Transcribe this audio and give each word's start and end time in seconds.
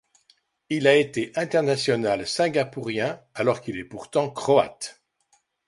Il 0.71 0.87
a 0.87 0.95
été 0.95 1.31
international 1.35 2.25
singapourien 2.25 3.21
alors 3.35 3.61
qu'il 3.61 3.77
est 3.77 3.83
pourtant 3.85 4.31
croate. 4.31 4.99